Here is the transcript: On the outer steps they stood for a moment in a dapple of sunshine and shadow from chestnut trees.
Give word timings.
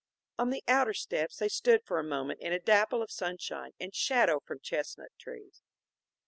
On 0.39 0.49
the 0.49 0.63
outer 0.67 0.95
steps 0.95 1.37
they 1.37 1.47
stood 1.47 1.83
for 1.85 1.99
a 1.99 2.03
moment 2.03 2.39
in 2.39 2.51
a 2.51 2.59
dapple 2.59 3.03
of 3.03 3.11
sunshine 3.11 3.73
and 3.79 3.93
shadow 3.93 4.39
from 4.39 4.57
chestnut 4.59 5.11
trees. 5.19 5.61